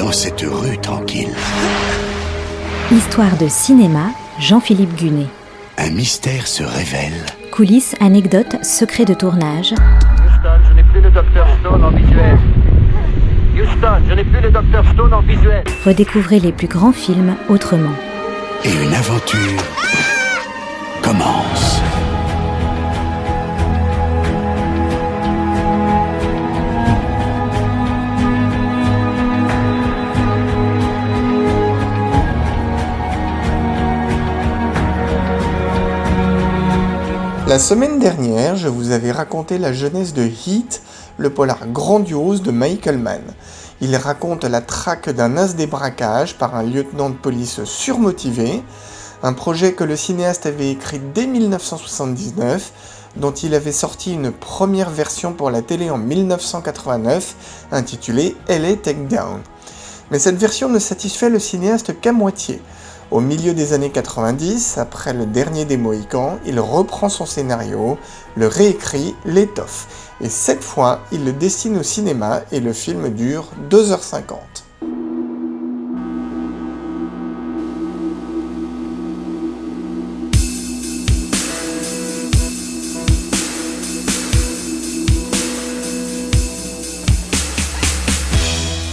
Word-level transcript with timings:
dans 0.00 0.12
cette 0.12 0.40
rue 0.40 0.78
tranquille 0.78 1.34
Histoire 2.90 3.36
de 3.36 3.48
cinéma, 3.48 4.06
Jean-Philippe 4.38 4.94
Gunet. 4.96 5.26
Un 5.76 5.90
mystère 5.90 6.46
se 6.46 6.62
révèle. 6.62 7.26
Coulisses, 7.52 7.94
anecdotes, 8.00 8.64
secrets 8.64 9.04
de 9.04 9.12
tournage. 9.12 9.72
Houston, 9.72 10.56
je 10.68 10.74
n'ai 10.74 10.82
plus 10.84 11.02
le 11.02 11.10
docteur 11.10 11.46
Stone 11.60 11.84
en 11.84 11.90
visuel. 11.90 12.38
Houston, 13.54 14.02
je 14.08 14.14
n'ai 14.14 14.24
plus 14.24 14.40
le 14.40 14.50
docteur 14.50 14.84
Stone 14.94 15.12
en 15.12 15.20
visuel. 15.20 15.64
Redécouvrez 15.84 16.40
les 16.40 16.52
plus 16.52 16.68
grands 16.68 16.92
films 16.92 17.36
autrement. 17.50 17.94
Et 18.64 18.72
une 18.72 18.94
aventure 18.94 19.62
La 37.50 37.58
semaine 37.58 37.98
dernière, 37.98 38.54
je 38.54 38.68
vous 38.68 38.92
avais 38.92 39.10
raconté 39.10 39.58
la 39.58 39.72
jeunesse 39.72 40.14
de 40.14 40.22
Heat, 40.22 40.82
le 41.18 41.30
polar 41.30 41.66
grandiose 41.66 42.42
de 42.42 42.52
Michael 42.52 42.96
Mann. 42.96 43.22
Il 43.80 43.96
raconte 43.96 44.44
la 44.44 44.60
traque 44.60 45.10
d'un 45.10 45.36
as 45.36 45.54
des 45.54 45.66
braquages 45.66 46.38
par 46.38 46.54
un 46.54 46.62
lieutenant 46.62 47.10
de 47.10 47.16
police 47.16 47.64
surmotivé, 47.64 48.62
un 49.24 49.32
projet 49.32 49.72
que 49.72 49.82
le 49.82 49.96
cinéaste 49.96 50.46
avait 50.46 50.70
écrit 50.70 51.00
dès 51.12 51.26
1979, 51.26 52.70
dont 53.16 53.32
il 53.32 53.52
avait 53.56 53.72
sorti 53.72 54.12
une 54.12 54.30
première 54.30 54.90
version 54.90 55.32
pour 55.32 55.50
la 55.50 55.62
télé 55.62 55.90
en 55.90 55.98
1989, 55.98 57.66
intitulée 57.72 58.36
LA 58.48 58.76
Takedown. 58.76 59.40
Mais 60.12 60.20
cette 60.20 60.36
version 60.36 60.68
ne 60.68 60.78
satisfait 60.78 61.30
le 61.30 61.40
cinéaste 61.40 62.00
qu'à 62.00 62.12
moitié. 62.12 62.62
Au 63.10 63.20
milieu 63.20 63.54
des 63.54 63.72
années 63.72 63.90
90, 63.90 64.78
après 64.78 65.12
le 65.12 65.26
dernier 65.26 65.64
des 65.64 65.76
Mohicans, 65.76 66.38
il 66.46 66.60
reprend 66.60 67.08
son 67.08 67.26
scénario, 67.26 67.98
le 68.36 68.46
réécrit, 68.46 69.16
l'étoffe. 69.24 70.12
Et 70.20 70.28
cette 70.28 70.62
fois, 70.62 71.00
il 71.10 71.24
le 71.24 71.32
dessine 71.32 71.76
au 71.78 71.82
cinéma 71.82 72.42
et 72.52 72.60
le 72.60 72.72
film 72.72 73.08
dure 73.08 73.48
2h50. 73.68 74.59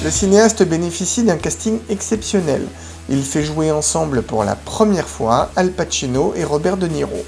Le 0.07 0.11
cinéaste 0.11 0.63
bénéficie 0.63 1.23
d'un 1.23 1.35
casting 1.35 1.79
exceptionnel. 1.89 2.65
Il 3.09 3.21
fait 3.21 3.43
jouer 3.43 3.71
ensemble 3.73 4.21
pour 4.21 4.45
la 4.45 4.55
première 4.55 5.09
fois 5.09 5.51
Al 5.57 5.73
Pacino 5.73 6.33
et 6.33 6.45
Robert 6.45 6.77
De 6.77 6.87
Niro. 6.87 7.25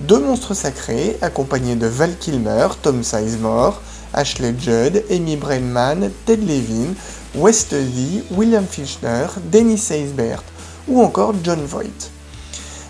Deux 0.00 0.18
monstres 0.18 0.52
sacrés, 0.52 1.18
accompagnés 1.22 1.76
de 1.76 1.86
Val 1.86 2.18
Kilmer, 2.18 2.66
Tom 2.82 3.04
Sizemore, 3.04 3.80
Ashley 4.12 4.56
Judd, 4.58 5.04
Amy 5.08 5.36
Brennan, 5.36 6.10
Ted 6.24 6.44
Levin, 6.44 6.94
West 7.36 7.70
Lee, 7.70 8.24
William 8.32 8.66
Fichtner, 8.66 9.28
Dennis 9.52 9.86
Eisbert 9.92 10.42
ou 10.88 11.02
encore 11.02 11.32
John 11.44 11.64
Voight. 11.64 12.10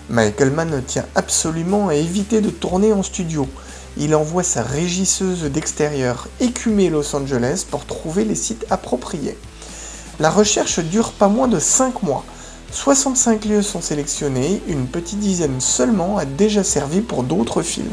Michael 0.08 0.52
Mann 0.52 0.82
tient 0.86 1.04
absolument 1.14 1.88
à 1.88 1.94
éviter 1.94 2.40
de 2.40 2.48
tourner 2.48 2.94
en 2.94 3.02
studio. 3.02 3.46
Il 3.98 4.14
envoie 4.14 4.42
sa 4.42 4.62
régisseuse 4.62 5.44
d'extérieur 5.44 6.28
écumer 6.40 6.90
Los 6.90 7.16
Angeles 7.16 7.64
pour 7.70 7.86
trouver 7.86 8.24
les 8.24 8.34
sites 8.34 8.66
appropriés. 8.68 9.38
La 10.20 10.28
recherche 10.28 10.80
dure 10.80 11.12
pas 11.12 11.28
moins 11.28 11.48
de 11.48 11.58
5 11.58 12.02
mois. 12.02 12.24
65 12.72 13.46
lieux 13.46 13.62
sont 13.62 13.80
sélectionnés, 13.80 14.60
une 14.68 14.86
petite 14.86 15.20
dizaine 15.20 15.60
seulement 15.60 16.18
a 16.18 16.26
déjà 16.26 16.62
servi 16.62 17.00
pour 17.00 17.22
d'autres 17.22 17.62
films. 17.62 17.88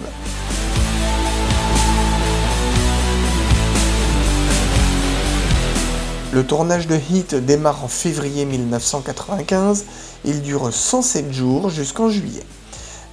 Le 6.33 6.43
tournage 6.43 6.87
de 6.87 6.95
Heat 6.95 7.35
démarre 7.35 7.83
en 7.83 7.87
février 7.87 8.43
1995, 8.43 9.85
il 10.25 10.41
dure 10.41 10.73
107 10.73 11.31
jours 11.31 11.69
jusqu'en 11.69 12.09
juillet. 12.09 12.43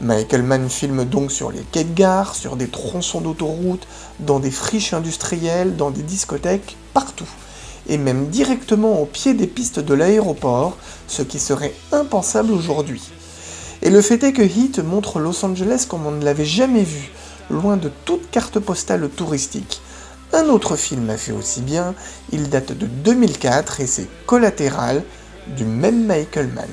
Michael 0.02 0.42
Mann 0.42 0.70
filme 0.70 1.04
donc 1.04 1.30
sur 1.30 1.52
les 1.52 1.60
quais 1.60 1.84
de 1.84 1.92
gare, 1.92 2.34
sur 2.34 2.56
des 2.56 2.68
tronçons 2.68 3.20
d'autoroute, 3.20 3.86
dans 4.18 4.40
des 4.40 4.50
friches 4.50 4.94
industrielles, 4.94 5.76
dans 5.76 5.90
des 5.90 6.02
discothèques, 6.02 6.78
partout. 6.94 7.28
Et 7.86 7.98
même 7.98 8.28
directement 8.28 9.02
au 9.02 9.04
pied 9.04 9.34
des 9.34 9.46
pistes 9.46 9.78
de 9.78 9.92
l'aéroport, 9.92 10.78
ce 11.06 11.20
qui 11.20 11.38
serait 11.38 11.74
impensable 11.92 12.52
aujourd'hui. 12.52 13.02
Et 13.82 13.90
le 13.90 14.00
fait 14.00 14.22
est 14.22 14.32
que 14.32 14.40
Heat 14.40 14.78
montre 14.78 15.18
Los 15.18 15.44
Angeles 15.44 15.84
comme 15.86 16.06
on 16.06 16.12
ne 16.12 16.24
l'avait 16.24 16.46
jamais 16.46 16.84
vu, 16.84 17.10
loin 17.50 17.76
de 17.76 17.90
toute 18.06 18.30
carte 18.30 18.58
postale 18.58 19.06
touristique. 19.10 19.82
Un 20.32 20.46
autre 20.48 20.76
film 20.76 21.10
a 21.10 21.18
fait 21.18 21.32
aussi 21.32 21.60
bien, 21.60 21.94
il 22.32 22.48
date 22.48 22.72
de 22.72 22.86
2004 22.86 23.80
et 23.80 23.86
c'est 23.86 24.08
Collatéral 24.24 25.02
du 25.58 25.66
même 25.66 26.06
Michael 26.06 26.48
Mann. 26.48 26.70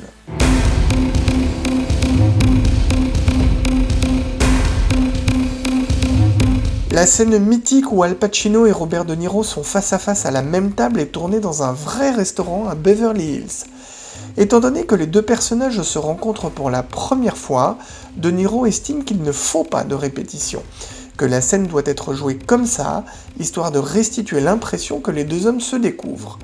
La 6.97 7.05
scène 7.05 7.37
mythique 7.37 7.91
où 7.91 8.01
Al 8.01 8.15
Pacino 8.15 8.65
et 8.65 8.71
Robert 8.71 9.05
De 9.05 9.13
Niro 9.13 9.43
sont 9.43 9.61
face 9.61 9.93
à 9.93 9.99
face 9.99 10.25
à 10.25 10.31
la 10.31 10.41
même 10.41 10.71
table 10.71 10.99
est 10.99 11.11
tournée 11.11 11.39
dans 11.39 11.61
un 11.61 11.71
vrai 11.71 12.09
restaurant 12.09 12.67
à 12.67 12.73
Beverly 12.73 13.35
Hills. 13.35 13.65
Étant 14.35 14.59
donné 14.59 14.83
que 14.83 14.95
les 14.95 15.05
deux 15.05 15.21
personnages 15.21 15.83
se 15.83 15.99
rencontrent 15.99 16.49
pour 16.49 16.71
la 16.71 16.81
première 16.81 17.37
fois, 17.37 17.77
De 18.15 18.31
Niro 18.31 18.65
estime 18.65 19.03
qu'il 19.03 19.21
ne 19.21 19.31
faut 19.31 19.63
pas 19.63 19.83
de 19.83 19.93
répétition, 19.93 20.63
que 21.17 21.25
la 21.25 21.39
scène 21.39 21.67
doit 21.67 21.83
être 21.85 22.15
jouée 22.15 22.39
comme 22.39 22.65
ça, 22.65 23.05
histoire 23.39 23.69
de 23.69 23.77
restituer 23.77 24.39
l'impression 24.39 24.99
que 24.99 25.11
les 25.11 25.23
deux 25.23 25.45
hommes 25.45 25.61
se 25.61 25.75
découvrent. 25.75 26.39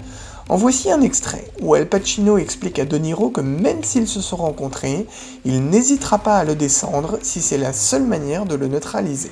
En 0.50 0.56
voici 0.56 0.92
un 0.92 1.02
extrait 1.02 1.52
où 1.64 1.74
Al 1.74 1.90
Pacino 1.90 2.38
explique 2.38 2.78
à 2.78 2.86
De 2.86 3.00
Niro 3.00 3.32
que 3.32 3.42
même 3.42 3.84
s'ils 3.84 4.08
se 4.08 4.22
sont 4.22 4.38
rencontrés, 4.38 5.08
il 5.46 5.68
n'hésitera 5.68 6.20
pas 6.20 6.38
à 6.38 6.44
le 6.44 6.54
descendre 6.54 7.18
si 7.24 7.42
c'est 7.42 7.58
la 7.58 7.74
seule 7.74 8.06
manière 8.06 8.46
de 8.46 8.54
le 8.54 8.68
neutraliser. 8.68 9.32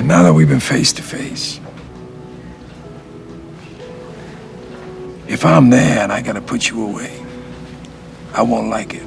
And 0.00 0.08
now 0.08 0.22
that 0.22 0.32
we've 0.32 0.48
been 0.48 0.60
face 0.60 0.94
to 0.94 1.02
face, 1.02 1.60
if 5.28 5.44
I'm 5.44 5.68
there 5.68 5.98
and 5.98 6.10
I 6.10 6.22
gotta 6.22 6.40
put 6.40 6.70
you 6.70 6.82
away, 6.82 7.22
I 8.32 8.40
won't 8.40 8.70
like 8.70 8.94
it. 8.94 9.06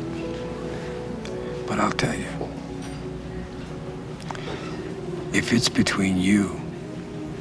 But 1.65 1.79
I'll 1.79 1.93
tell 1.93 2.13
you, 2.13 2.27
if 5.33 5.51
it's 5.51 5.67
between 5.67 6.19
you 6.19 6.61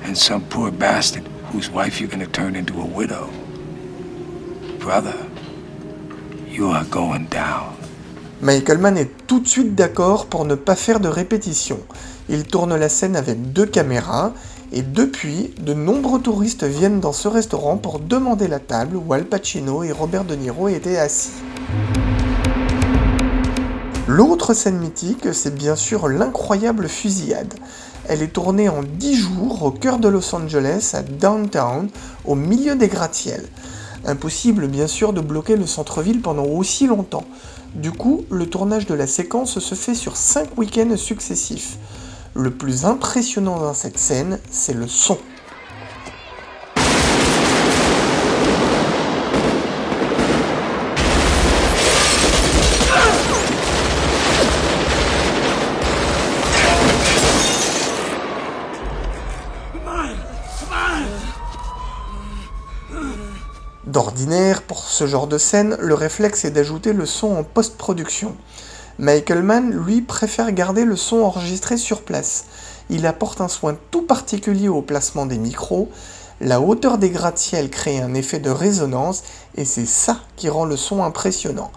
and 0.00 0.16
some 0.16 0.48
poor 0.48 0.70
bastard 0.70 1.26
whose 1.50 1.68
wife 1.68 2.00
you're 2.00 2.08
gonna 2.08 2.26
turn 2.26 2.56
into 2.56 2.80
a 2.80 2.86
widow, 2.86 3.30
brother, 4.78 5.28
you 6.48 6.68
are 6.68 6.86
going 6.86 7.26
down. 7.26 7.81
Michael 8.42 8.78
Mann 8.78 8.98
est 8.98 9.12
tout 9.28 9.38
de 9.38 9.46
suite 9.46 9.76
d'accord 9.76 10.26
pour 10.26 10.44
ne 10.44 10.56
pas 10.56 10.74
faire 10.74 10.98
de 10.98 11.06
répétition. 11.06 11.78
Il 12.28 12.42
tourne 12.42 12.74
la 12.74 12.88
scène 12.88 13.14
avec 13.14 13.52
deux 13.52 13.66
caméras 13.66 14.32
et 14.72 14.82
depuis, 14.82 15.54
de 15.60 15.74
nombreux 15.74 16.20
touristes 16.20 16.64
viennent 16.64 16.98
dans 16.98 17.12
ce 17.12 17.28
restaurant 17.28 17.76
pour 17.76 18.00
demander 18.00 18.48
la 18.48 18.58
table 18.58 18.96
où 18.96 19.12
Al 19.12 19.26
Pacino 19.26 19.84
et 19.84 19.92
Robert 19.92 20.24
De 20.24 20.34
Niro 20.34 20.66
étaient 20.66 20.98
assis. 20.98 21.30
L'autre 24.08 24.54
scène 24.54 24.78
mythique, 24.78 25.32
c'est 25.32 25.54
bien 25.54 25.76
sûr 25.76 26.08
l'incroyable 26.08 26.88
fusillade. 26.88 27.54
Elle 28.08 28.22
est 28.22 28.32
tournée 28.32 28.68
en 28.68 28.82
10 28.82 29.14
jours 29.14 29.62
au 29.62 29.70
cœur 29.70 29.98
de 30.00 30.08
Los 30.08 30.34
Angeles, 30.34 30.94
à 30.94 31.02
Downtown, 31.02 31.88
au 32.24 32.34
milieu 32.34 32.74
des 32.74 32.88
gratte-ciels. 32.88 33.46
Impossible 34.04 34.66
bien 34.66 34.88
sûr 34.88 35.12
de 35.12 35.20
bloquer 35.20 35.54
le 35.54 35.66
centre-ville 35.66 36.20
pendant 36.20 36.44
aussi 36.44 36.88
longtemps. 36.88 37.24
Du 37.74 37.90
coup, 37.90 38.26
le 38.30 38.46
tournage 38.50 38.86
de 38.86 38.94
la 38.94 39.06
séquence 39.06 39.58
se 39.58 39.74
fait 39.74 39.94
sur 39.94 40.16
5 40.16 40.58
week-ends 40.58 40.96
successifs. 40.96 41.78
Le 42.34 42.50
plus 42.50 42.84
impressionnant 42.84 43.58
dans 43.58 43.72
cette 43.72 43.98
scène, 43.98 44.38
c'est 44.50 44.74
le 44.74 44.86
son. 44.86 45.18
D'ordinaire, 63.92 64.62
pour 64.62 64.84
ce 64.84 65.06
genre 65.06 65.26
de 65.26 65.36
scène, 65.36 65.76
le 65.78 65.92
réflexe 65.92 66.46
est 66.46 66.50
d'ajouter 66.50 66.94
le 66.94 67.04
son 67.04 67.36
en 67.36 67.42
post-production. 67.42 68.34
Michael 68.98 69.42
Mann, 69.42 69.70
lui, 69.70 70.00
préfère 70.00 70.50
garder 70.52 70.86
le 70.86 70.96
son 70.96 71.18
enregistré 71.18 71.76
sur 71.76 72.00
place. 72.00 72.46
Il 72.88 73.04
apporte 73.04 73.42
un 73.42 73.48
soin 73.48 73.76
tout 73.90 74.00
particulier 74.00 74.70
au 74.70 74.80
placement 74.80 75.26
des 75.26 75.36
micros. 75.36 75.90
La 76.40 76.62
hauteur 76.62 76.96
des 76.96 77.10
gratte-ciel 77.10 77.68
crée 77.68 78.00
un 78.00 78.14
effet 78.14 78.38
de 78.38 78.48
résonance 78.48 79.24
et 79.56 79.66
c'est 79.66 79.84
ça 79.84 80.20
qui 80.36 80.48
rend 80.48 80.64
le 80.64 80.78
son 80.78 81.04
impressionnant. 81.04 81.70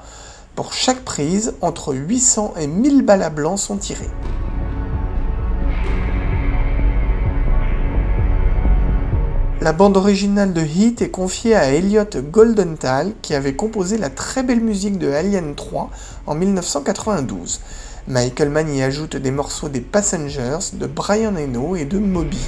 Pour 0.55 0.71
chaque 0.71 1.03
prise, 1.03 1.55
entre 1.59 1.93
800 1.93 2.53
et 2.57 2.67
1000 2.67 3.01
balles 3.01 3.23
à 3.23 3.29
blanc 3.29 3.57
sont 3.57 3.75
tirées. 3.75 4.09
La 9.65 9.73
bande 9.73 9.97
originale 9.97 10.53
de 10.53 10.61
Heat 10.61 11.01
est 11.01 11.09
confiée 11.09 11.55
à 11.55 11.71
Elliot 11.71 12.05
Goldenthal 12.31 13.13
qui 13.23 13.33
avait 13.33 13.55
composé 13.55 13.97
la 13.97 14.11
très 14.11 14.43
belle 14.43 14.61
musique 14.61 14.99
de 14.99 15.09
Alien 15.09 15.55
3 15.55 15.89
en 16.27 16.35
1992. 16.35 17.61
Michael 18.07 18.51
Mann 18.51 18.71
y 18.71 18.83
ajoute 18.83 19.15
des 19.15 19.31
morceaux 19.31 19.67
des 19.67 19.81
Passengers, 19.81 20.59
de 20.73 20.85
Brian 20.85 21.35
Eno 21.35 21.75
et 21.75 21.85
de 21.85 21.97
Moby. 21.97 22.45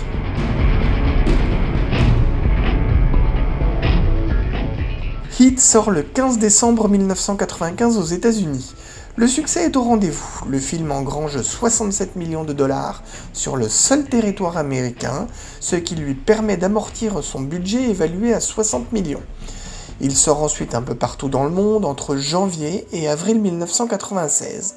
Heat 5.39 5.59
sort 5.59 5.89
le 5.89 6.03
15 6.03 6.37
décembre 6.37 6.87
1995 6.87 7.97
aux 7.97 8.03
États-Unis. 8.03 8.75
Le 9.19 9.27
succès 9.27 9.65
est 9.65 9.75
au 9.75 9.81
rendez-vous. 9.81 10.45
Le 10.47 10.59
film 10.59 10.91
engrange 10.91 11.41
67 11.41 12.17
millions 12.17 12.43
de 12.43 12.53
dollars 12.53 13.01
sur 13.33 13.57
le 13.57 13.67
seul 13.67 14.05
territoire 14.05 14.57
américain, 14.57 15.25
ce 15.59 15.75
qui 15.75 15.95
lui 15.95 16.13
permet 16.13 16.55
d'amortir 16.55 17.23
son 17.23 17.41
budget 17.41 17.89
évalué 17.89 18.35
à 18.35 18.39
60 18.39 18.91
millions. 18.91 19.23
Il 20.01 20.15
sort 20.15 20.43
ensuite 20.43 20.75
un 20.75 20.83
peu 20.83 20.93
partout 20.93 21.29
dans 21.29 21.45
le 21.45 21.49
monde 21.49 21.83
entre 21.83 22.15
janvier 22.15 22.85
et 22.91 23.07
avril 23.07 23.41
1996. 23.41 24.75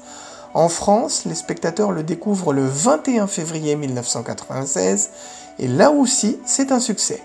En 0.55 0.69
France, 0.69 1.25
les 1.25 1.35
spectateurs 1.35 1.91
le 1.91 2.01
découvrent 2.01 2.51
le 2.51 2.65
21 2.65 3.27
février 3.27 3.75
1996 3.75 5.11
et 5.59 5.67
là 5.67 5.91
aussi, 5.91 6.39
c'est 6.45 6.71
un 6.71 6.79
succès. 6.79 7.21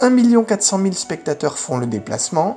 1 0.00 0.44
400 0.44 0.78
000 0.80 0.92
spectateurs 0.92 1.58
font 1.58 1.78
le 1.78 1.86
déplacement. 1.86 2.56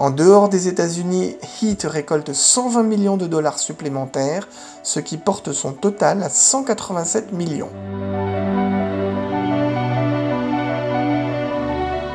En 0.00 0.10
dehors 0.10 0.48
des 0.48 0.68
États-Unis, 0.68 1.36
Heat 1.60 1.82
récolte 1.82 2.32
120 2.32 2.84
millions 2.84 3.16
de 3.16 3.26
dollars 3.26 3.58
supplémentaires, 3.58 4.46
ce 4.84 5.00
qui 5.00 5.16
porte 5.16 5.52
son 5.52 5.72
total 5.72 6.22
à 6.22 6.28
187 6.28 7.32
millions. 7.32 7.72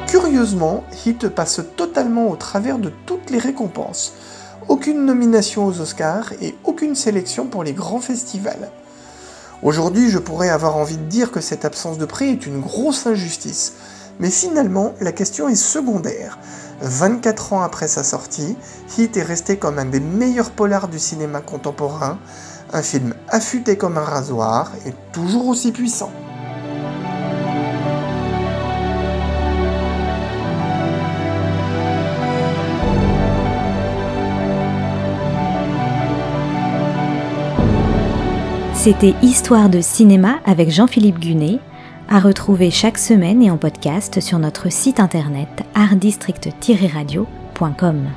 Curieusement, 0.08 0.86
Heat 1.06 1.28
passe 1.28 1.60
totalement 1.76 2.30
au 2.30 2.38
travers 2.38 2.80
de 2.80 2.90
toutes 3.06 3.30
les 3.30 3.38
récompenses. 3.38 4.14
Aucune 4.70 5.06
nomination 5.06 5.66
aux 5.66 5.82
Oscars 5.82 6.32
et 6.42 6.56
aucune 6.64 6.96
sélection 6.96 7.48
pour 7.48 7.66
les 7.66 7.74
grands 7.74 8.00
festivals. 8.00 8.72
Aujourd'hui, 9.62 10.10
je 10.10 10.20
pourrais 10.20 10.50
avoir 10.50 10.78
envie 10.78 10.96
de 10.96 11.04
dire 11.04 11.32
que 11.32 11.42
cette 11.42 11.66
absence 11.66 11.98
de 11.98 12.06
prix 12.06 12.30
est 12.30 12.46
une 12.46 12.62
grosse 12.62 13.06
injustice, 13.08 13.74
mais 14.22 14.30
finalement, 14.30 14.94
la 15.02 15.12
question 15.12 15.50
est 15.50 15.56
secondaire. 15.56 16.40
24 16.82 17.54
ans 17.54 17.62
après 17.62 17.88
sa 17.88 18.04
sortie, 18.04 18.58
Heat 18.98 19.18
est 19.18 19.24
resté 19.24 19.58
comme 19.58 19.80
un 19.80 19.86
des 19.86 20.00
meilleurs 20.00 20.52
polars 20.52 20.88
du 20.88 21.00
cinéma 21.00 21.42
contemporain, 21.42 22.20
un 22.72 22.82
film 22.82 23.14
affûté 23.30 23.78
comme 23.78 23.98
un 23.98 24.04
rasoir 24.04 24.72
et 24.86 24.94
toujours 25.12 25.48
aussi 25.48 25.72
puissant. 25.72 26.12
C'était 38.84 39.14
Histoire 39.22 39.70
de 39.70 39.80
cinéma 39.80 40.40
avec 40.46 40.70
Jean-Philippe 40.70 41.20
Gunet 41.20 41.60
à 42.14 42.20
retrouver 42.20 42.70
chaque 42.70 43.00
semaine 43.00 43.42
et 43.42 43.50
en 43.50 43.58
podcast 43.58 44.22
sur 44.22 44.38
notre 44.38 44.72
site 44.72 45.00
internet 45.00 45.64
artdistrict-radio.com. 45.74 48.08